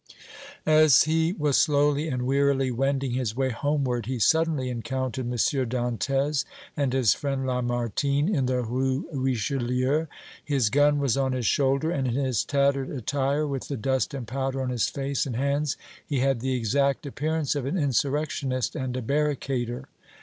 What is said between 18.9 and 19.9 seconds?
a barricader.